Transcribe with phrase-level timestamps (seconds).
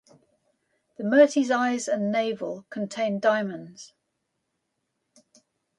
[0.97, 3.93] The murti's eyes and navel contain diamonds.